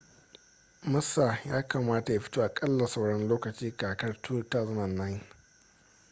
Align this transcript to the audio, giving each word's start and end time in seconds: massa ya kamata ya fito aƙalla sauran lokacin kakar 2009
massa 0.83 1.37
ya 1.45 1.67
kamata 1.67 2.13
ya 2.13 2.19
fito 2.19 2.43
aƙalla 2.43 2.87
sauran 2.87 3.27
lokacin 3.27 3.71
kakar 3.77 4.21
2009 4.21 5.21